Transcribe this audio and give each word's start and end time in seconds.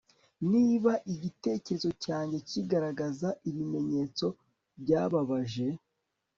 niba 0.51 0.91
igitekerezo 1.13 1.89
cyanjye 2.03 2.37
kigaragaza 2.49 3.27
ibimenyetso 3.49 4.25
byababaje 4.81 5.65